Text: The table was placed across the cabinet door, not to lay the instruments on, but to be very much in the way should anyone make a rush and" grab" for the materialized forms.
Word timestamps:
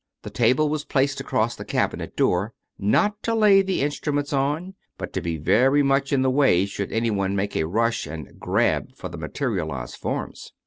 The 0.23 0.31
table 0.31 0.67
was 0.67 0.83
placed 0.83 1.19
across 1.19 1.55
the 1.55 1.63
cabinet 1.63 2.15
door, 2.15 2.55
not 2.79 3.21
to 3.21 3.35
lay 3.35 3.61
the 3.61 3.81
instruments 3.81 4.33
on, 4.33 4.73
but 4.97 5.13
to 5.13 5.21
be 5.21 5.37
very 5.37 5.83
much 5.83 6.11
in 6.11 6.23
the 6.23 6.31
way 6.31 6.65
should 6.65 6.91
anyone 6.91 7.35
make 7.35 7.55
a 7.55 7.67
rush 7.67 8.07
and" 8.07 8.39
grab" 8.39 8.93
for 8.97 9.09
the 9.09 9.17
materialized 9.19 9.97
forms. 9.97 10.53